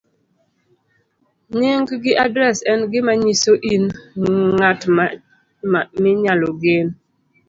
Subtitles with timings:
[1.57, 3.73] Nying' gi adres en gima nyiso i
[5.71, 6.87] ng'at minyalo gen.